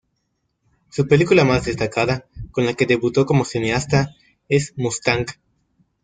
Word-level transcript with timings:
Su 0.89 1.07
película 1.07 1.43
más 1.43 1.65
destacada, 1.65 2.25
con 2.51 2.65
la 2.65 2.73
que 2.73 2.87
debutó 2.87 3.27
como 3.27 3.45
cineasta, 3.45 4.15
es 4.49 4.73
"Mustang". 4.75 5.27